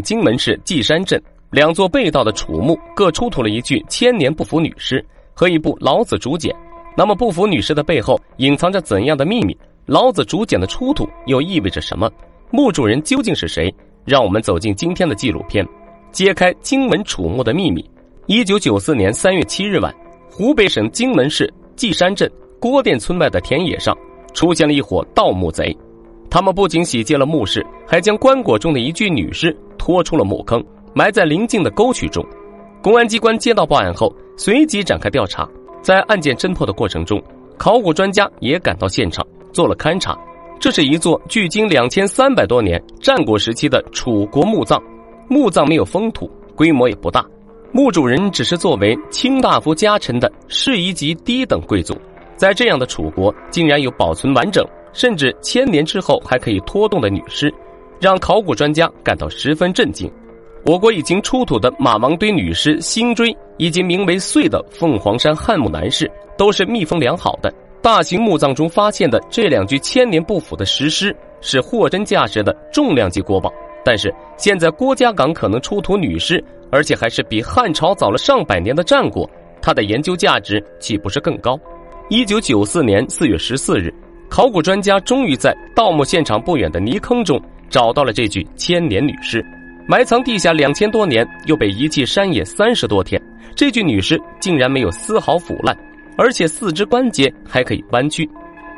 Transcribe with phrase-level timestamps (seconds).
[0.00, 6.54] 荆门市稷山镇两座被盗的楚墓各出土了一具千年不腐女尸和一部老子竹简。
[6.96, 9.56] 那么，不腐女尸的背后隐藏着怎样的秘密？
[9.86, 12.10] 老子竹简的出土又意味着什么？
[12.50, 13.72] 墓主人究竟是谁？
[14.04, 15.66] 让我们走进今天的纪录片，
[16.10, 17.88] 揭开荆门楚墓的秘密。
[18.26, 19.94] 一九九四年三月七日晚，
[20.30, 22.30] 湖北省荆门市稷山镇
[22.60, 23.96] 郭店村外的田野上
[24.34, 25.76] 出现了一伙盗墓贼。
[26.30, 30.64] 他们不仅洗劫了墓室，还将棺椁中的一具女尸拖出了墓坑，
[30.94, 32.24] 埋在邻近的沟渠中。
[32.80, 35.46] 公安机关接到报案后，随即展开调查。
[35.82, 37.20] 在案件侦破的过程中，
[37.58, 40.16] 考古专家也赶到现场做了勘察。
[40.60, 44.78] 这是一座距今两千三百多年战国时期的楚国墓葬，
[45.28, 47.24] 墓葬没有封土，规模也不大。
[47.72, 51.96] 墓主人只是作为卿大夫家臣的世一级低等贵族，
[52.36, 54.62] 在这样的楚国，竟然有保存完整，
[54.92, 57.52] 甚至千年之后还可以拖动的女尸，
[58.00, 60.10] 让考古专家感到十分震惊。
[60.66, 67.52] 我国已经出土的马王堆女尸星锥，以及名为“岁”的凤凰山汉墓男尸，都是密封良好的。
[67.80, 73.50] 大型墓葬中发现的这两具千年不腐的石狮，是货真价实的重量级国宝。
[73.82, 79.28] 但是现在郭家岗可能出土女尸，而且还是比汉朝早了上百年的战国，
[79.62, 81.58] 它的研究价值岂不是更高？
[82.10, 83.90] 一九九四年四月十四日，
[84.30, 89.44] 考古专家终于在盗墓现场不远的泥坑中找到了这具千年女尸。
[89.88, 93.20] 埋藏地下两千多年，又被遗弃山野三十多天，
[93.56, 95.76] 这具女尸竟然没有丝毫腐烂，
[96.16, 98.28] 而且四肢关节还可以弯曲，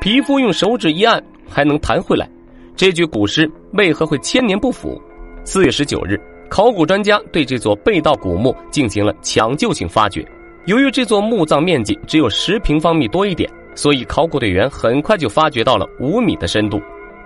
[0.00, 2.26] 皮肤用手指一按还能弹回来。
[2.74, 4.98] 这具古尸为何会千年不腐？
[5.44, 10.26] 四月十九日，考古专家对这座被盗古墓进行了抢救性发掘。
[10.64, 16.80] 由于这座墓葬面积只有十平方米多一点，所以考古队员很快就发掘到了五米的深度。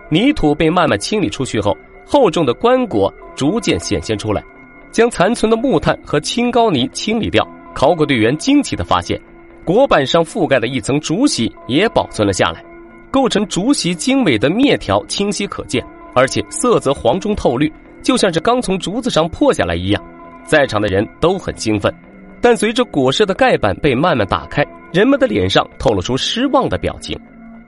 [0.08, 1.76] 泥土被慢慢清理出去后。
[2.08, 4.40] 厚重的棺椁逐渐显现出来，
[4.92, 7.44] 将残存的木炭和青膏泥清理掉。
[7.74, 9.20] 考古队员惊奇的发现，
[9.64, 12.64] 椁板上覆盖的一层竹席也保存了下来，
[13.10, 15.84] 构成竹席精美的面条清晰可见，
[16.14, 20.00] 而且色泽黄中透绿，就像是刚从竹子上破下来一样。
[20.44, 21.92] 在场的人都很兴奋，
[22.40, 24.64] 但随着椁室的盖板被慢慢打开，
[24.96, 27.18] 人们的脸上透露出失望的表情。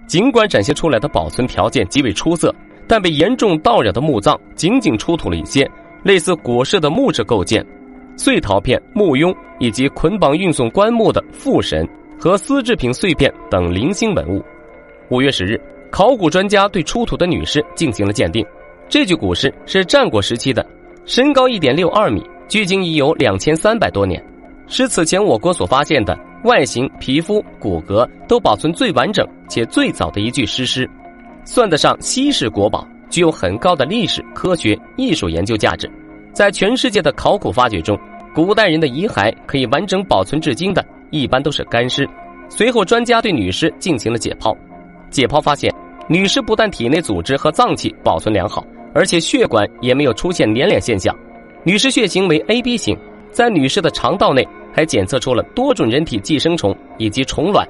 [0.07, 2.55] 尽管展现出来的保存条件极为出色。
[2.91, 5.71] 但被严重盗扰的墓葬仅仅出土了一些
[6.03, 7.63] 类似椁室的木质构件、
[8.17, 11.87] 碎陶片、木俑以及捆绑运送棺木的副神
[12.19, 14.43] 和丝制品碎片等零星文物。
[15.11, 15.61] 五月十日，
[15.91, 18.43] 考古专家对出土的女尸进行了鉴定，
[18.89, 20.65] 这具古尸是战国时期的，
[21.05, 24.25] 身高一点六二米，距今已有两千三百多年，
[24.67, 30.89] 是此前我国所发现的外形、皮肤、骨骼都保存最完整且最早的一具尸尸。
[31.45, 35.91] 算得上稀世国宝，具有很高的历史、科学、艺术研究价值。
[36.33, 37.99] 在全世界的考古发掘中，
[38.35, 42.09] 古代人的遗骸可以完整保存至今的，一般都是干尸。
[42.49, 44.57] 随后，专家对女尸进行了解剖，
[45.11, 45.75] 解剖发现，
[46.09, 51.15] 女尸不但体内组织和脏器保存良好，而且血管也没有出现粘连现象。
[51.65, 52.97] 女尸血型为 AB 型，
[53.33, 54.47] 在女尸的肠道内
[54.79, 57.67] 还检测出了多种人体寄生虫以及虫卵。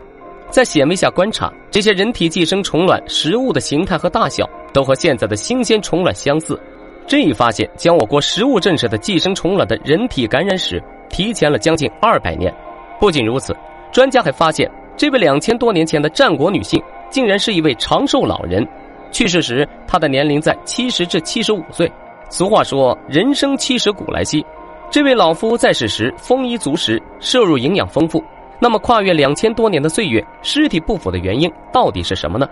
[0.51, 6.61] 在显微下观察，这些人体寄生虫卵食物的形态和大小都和现在的新鲜虫卵相似。
[7.07, 12.55] 这一发现将我国食物镇实的寄生虫卵的人体感染史提前了将近二百年。
[13.01, 13.57] 不仅如此，
[13.91, 18.69] 专家还发现，这位两千多年前的战国女性竟然是一位长寿老人，
[19.11, 21.91] 去世时她的年龄在七十至七十五岁。
[22.29, 24.45] 俗话说：“人生七十古来稀。”
[24.91, 28.25] 这位老夫在世时丰衣足食，摄入营养丰富。
[28.59, 32.49] 那么，跨越两千多年的岁月，尸体不腐的原因到底是什么呢？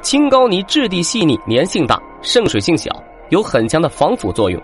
[0.00, 2.90] 青膏泥质地细腻、粘性大、渗水性小，
[3.28, 4.60] 有很强的防腐作用。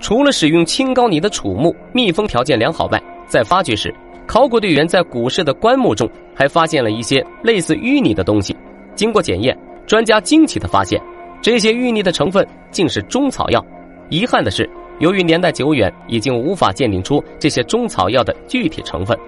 [0.00, 3.94] 除了使用青膏泥的楚墓密封条件良好外，在发掘时，
[4.26, 8.56] 考古队员在古式的棺木中还发现了一些类似淤泥的东西。
[8.94, 10.98] 经过检验，专家惊奇的发现，
[11.42, 13.64] 这些淤泥的成分竟是中草药。
[14.10, 14.68] 遗憾的是，
[15.00, 19.18] 由于年代久远，已经无法鉴定出这些中草药的具体成分。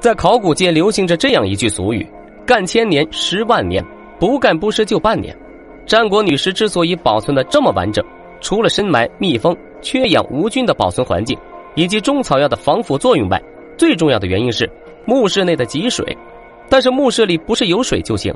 [0.00, 2.04] 在考古界流行着这样一句俗语
[2.44, 3.82] ：“干千年，十万年；
[4.18, 5.36] 不干不湿就半年。”
[5.86, 8.04] 战国女尸之所以保存的这么完整，
[8.40, 11.38] 除了深埋、密封、缺氧无菌的保存环境，
[11.74, 13.40] 以及中草药的防腐作用外，
[13.76, 14.68] 最重要的原因是
[15.04, 16.16] 墓室内的积水。
[16.68, 18.34] 但是墓室里不是有水就行，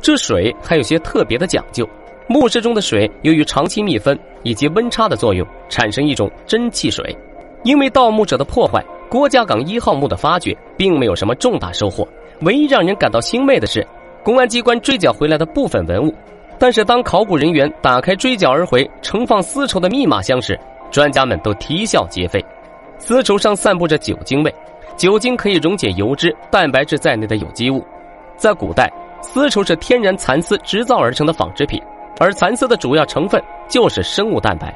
[0.00, 1.88] 这水还有些特别的讲究。
[2.26, 7.16] 墓室中的水由于长期密封以及温差的作用，产生一种蒸汽水。
[7.62, 8.84] 因为盗墓者的破坏。
[9.10, 12.08] 郭家岗一号墓的发掘并没有什么重大收获，
[12.40, 13.86] 唯一让人感到欣慰的是，
[14.24, 16.12] 公安机关追缴回来的部分文物。
[16.58, 20.58] 但是当考古人员打开追缴而回、盛放丝绸的密码箱时，
[20.90, 22.44] 专家们都啼笑皆非。
[22.98, 24.52] 丝绸上散布着酒精味，
[24.96, 27.84] 酒精可以溶解油脂、蛋白质在内的有机物。
[28.36, 28.90] 在古代，
[29.22, 31.80] 丝绸是天然蚕丝织造而成的纺织品，
[32.18, 34.74] 而蚕丝的主要成分就是生物蛋白。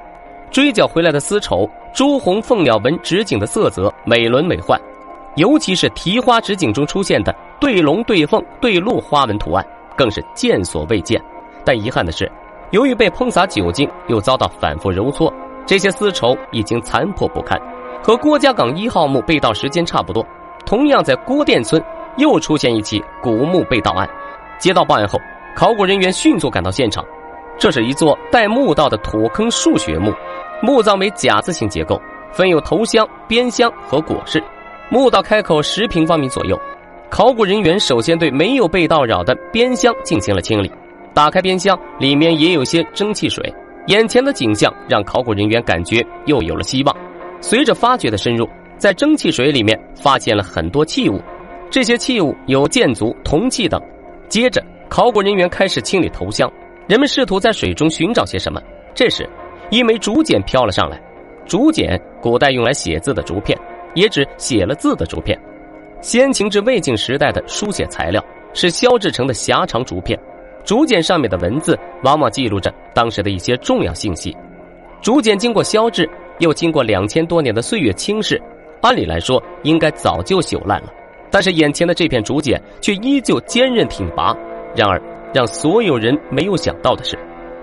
[0.51, 4.81] 追缴回来的丝绸，朱红凤鸟纹织锦的色泽美轮美奂，
[5.37, 9.65] 尤其是提花织锦中出现的对龙、对凤、对鹿花纹图案，
[9.95, 11.23] 更是见所未见。
[11.65, 12.31] 但遗憾的是，
[12.71, 15.31] 由于被喷洒酒精，又遭到反复揉搓，
[15.67, 17.61] 这些丝绸已经残破不堪。
[18.03, 20.27] 和郭家岗一号墓被盗时间差不多，
[20.65, 21.83] 同样在郭店村
[22.17, 24.09] 又出现一起古墓被盗案。
[24.59, 25.21] 接到报案后，
[25.55, 27.05] 考古人员迅速赶到现场。
[27.59, 30.13] 这是一座带墓道的土坑数学墓，
[30.63, 32.01] 墓葬为甲字形结构，
[32.33, 34.43] 分有头箱、边箱和椁室。
[34.91, 36.59] 墓道开口十平方米左右。
[37.11, 40.71] 考古人员首先对没有被盗扰的边箱进行了清理。
[41.13, 43.53] 打开边箱，里面也有些蒸汽水。
[43.89, 46.97] 眼前的景象让考古人员感觉又有了希望。
[47.41, 51.21] 随着发掘的深入，在蒸汽水里面发现了很多器物，
[51.71, 53.83] 这些器物有箭足、铜器等。
[54.29, 56.51] 接着，考古人员开始清理头箱，
[56.89, 58.61] 人们试图在水中寻找些什么。
[58.95, 59.29] 这时，
[59.71, 61.01] 一枚竹简飘了上来。
[61.47, 63.57] 竹简，古代用来写字的竹片，
[63.95, 65.39] 也指写了字的竹片。
[66.01, 68.25] 先秦至魏晋时代的书写材料
[68.55, 70.19] 是削制成的狭长竹片，
[70.65, 74.37] 竹简上面的文字往往记录着当时的一些重要信息。
[75.01, 76.09] 竹简经过削制。
[76.39, 78.41] 又经过两千多年的岁月侵蚀，
[78.81, 80.93] 按理来说应该早就朽烂了，
[81.33, 84.33] 但是眼前的这片竹简却依旧坚韧挺拔。
[84.77, 85.03] 然而，
[85.33, 87.19] 让所有人没有想到的是，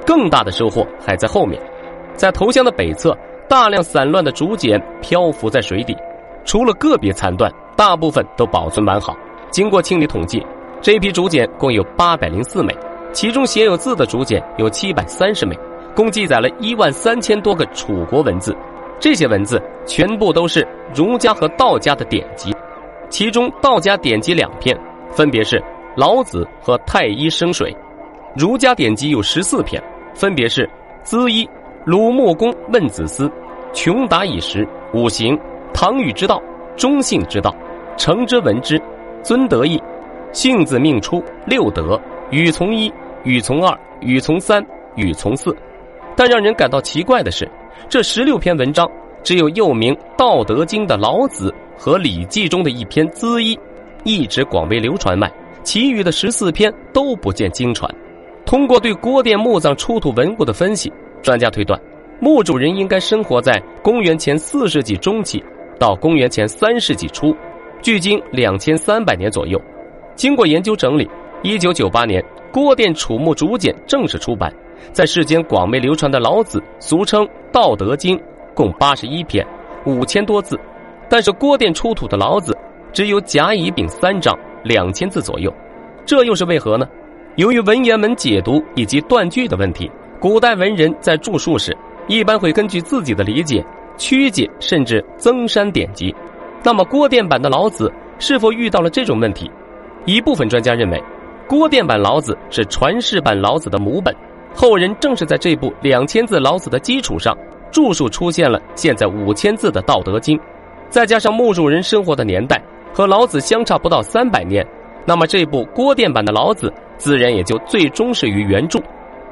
[0.06, 1.62] 更大的收获还在后面。
[2.16, 3.18] 在头箱的北侧，
[3.50, 5.96] 大量散乱的竹简漂浮在水底，
[6.46, 9.16] 除了个别残段，大部分都保存完好。
[9.52, 10.46] 经过清理统计，
[10.82, 12.76] 这批竹简共有八百零四枚，
[13.12, 15.58] 其中写有字的竹简有七百三十枚。
[15.96, 18.54] 共记载了一万三千多个楚国文字，
[19.00, 22.54] 这些文字全部都是儒家和道家的典籍，
[23.10, 24.78] 其中道家典籍两篇，
[25.10, 25.58] 分别是
[25.96, 27.72] 《老子》和《太医生水》；
[28.36, 29.82] 儒家典籍有十四篇，
[30.14, 30.66] 分别是
[31.04, 31.46] 《资医》
[31.86, 33.28] 《鲁穆公问子思》
[33.74, 35.38] 《穷达以时》《五行》
[35.74, 36.38] 《唐禹之道》
[36.76, 37.50] 《中性之道》
[37.98, 38.78] 《成之文之》
[39.24, 39.78] 《尊德义》
[40.34, 41.96] 《性子命出》《六德》
[42.30, 42.90] 《禹从一》
[43.24, 43.72] 《禹从二》
[44.02, 44.62] 《禹从三》
[44.96, 45.52] 《禹从四》。
[46.14, 47.50] 但让人感到奇怪的是，
[47.88, 48.90] 这十六篇文章
[49.24, 53.56] 只有又名《道德经》的老子和《礼记》中的一篇《资医》
[54.04, 55.32] 一直广为流传外，
[55.66, 57.94] 其余的十四篇都不见经传。
[58.46, 61.78] 通过对郭店墓葬出土文物的分析，专家推断，
[62.22, 65.44] 墓主人应该生活在公元前四世纪中期
[65.80, 67.36] 到公元前三世纪初，
[67.82, 69.60] 距今两千三百年左右。
[70.16, 71.10] 经过研究整理，
[71.42, 74.54] 一九九八年郭店楚墓竹简正式出版。
[74.92, 78.16] 在世间广为流传的《老子》，俗称《道德经》，
[78.54, 79.46] 共八十一篇，
[79.86, 80.60] 五千多字。
[81.10, 82.54] 但是郭店出土的《老子》
[82.94, 85.54] 只有甲乙丙三章，两千字左右。
[86.06, 86.86] 这又是为何呢？
[87.36, 89.90] 由于文言文解读以及断句的问题，
[90.20, 91.76] 古代文人在著述时
[92.08, 93.64] 一般会根据自己的理解
[93.98, 96.14] 曲解甚至增删典籍。
[96.64, 97.88] 那么郭店版的《老子》
[98.20, 99.50] 是否遇到了这种问题？
[100.06, 101.02] 一部分专家认为，
[101.48, 104.16] 郭店版《老子》是传世版《老子》的母本。
[104.54, 107.38] 后人正是在这部两千字老子的基础上，
[107.72, 110.38] 著述出现了现在五千字的《道德经》，
[110.90, 112.62] 再加上墓主人生活的年代
[112.96, 114.66] 和老子相差不到三百年，
[115.06, 118.80] 那么这部郭店版的老子自然也就最忠实于原著。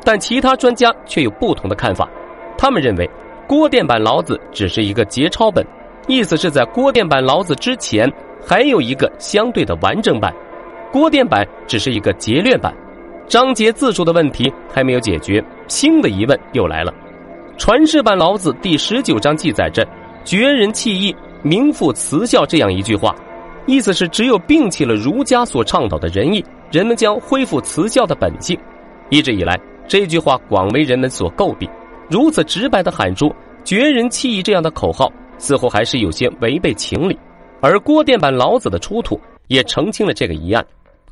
[0.03, 2.10] 但其他专家却有不同的看法，
[2.58, 3.10] 他们认为
[3.48, 5.65] 郭店版老子只是一个节抄本，
[6.08, 8.12] 意思是在郭店版老子之前
[8.46, 10.34] 还有一个相对的完整版，
[10.91, 12.74] 郭店版只是一个劫掠版。
[13.29, 16.93] 章节字数的问题还没有解决，新的疑问又来了。
[17.58, 19.88] 传世版老子第十九章记载着
[20.25, 23.15] “绝人弃义，名副慈孝”这样一句话，
[23.65, 28.58] 意思是只有摒弃了儒家所倡导的仁义，人们将恢复慈孝的本性。
[29.10, 31.70] 一直以来，这句话广为人们所诟病。
[32.10, 37.17] 如此直白的喊出“绝人弃义”这样的口号，似乎还是有些违背情理。
[37.62, 40.65] 而郭店版老子的出土也澄清了这个疑案。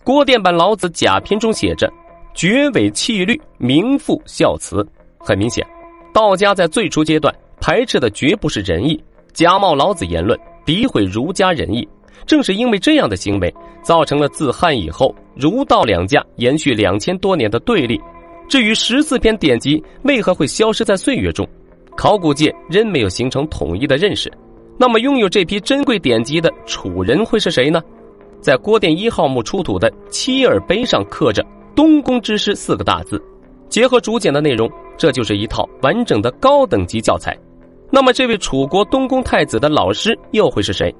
[0.03, 1.91] 郭店版老子甲篇中写着。
[2.33, 4.87] 绝伪弃律，名副孝慈。
[5.19, 5.67] 很明显，
[6.13, 8.97] 道家在最初阶段排斥的绝不是仁义，
[9.33, 11.85] 假冒老子言论，诋毁儒家仁义。
[12.25, 17.99] 正是因为这样的行为，造成了自汉以后儒道两家延续两千多年的对立。
[18.47, 21.47] 至于十四篇典籍为何会消失在岁月中，
[21.95, 24.31] 考古界仍没有形成统一的认识。
[24.77, 27.81] 那么，拥有这批珍贵典籍的楚人会是谁呢？
[28.41, 31.45] 在郭店一号墓出土的七耳碑上刻着。
[31.73, 33.19] 东宫之师四个大字，
[33.69, 37.33] 结合竹简的内容，这就是一套完整的高等级教材。
[37.89, 40.93] 那么，这位楚国东宫太子的老师又会是谁？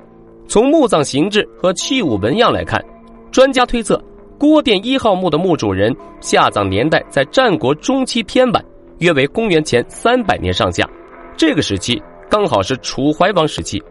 [0.52, 2.84] 从墓葬形制和器物纹样来看，
[3.32, 3.98] 专家推测
[4.38, 8.62] 郭店一号墓的墓主人下葬年代在战国中期偏晚，
[8.98, 10.86] 约为公元前三百年上下。
[11.38, 13.82] 这个时期刚好是楚怀王时期，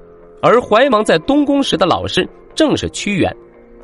[0.43, 3.35] 而怀王在东宫时的老师正是屈原。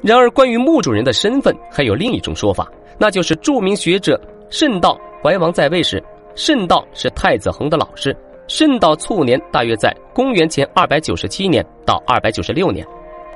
[0.03, 6.05] 然而，关于墓主人的身份，还有另一种说法，那就是著名学者慎道怀王在位时，
[6.35, 8.15] 慎道是太子恒的老师。
[8.49, 12.87] 慎到卒年大约在公元前二百九十七年到二百九十六年，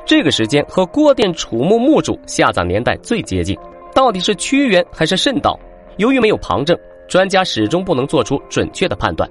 [0.04, 3.58] 这个时间和郭店楚墓墓主下葬年代最接近。
[3.92, 5.58] 到底是屈原还是慎道？
[5.96, 9.28] 由于没有旁证，专家始终不能做出准确的判断。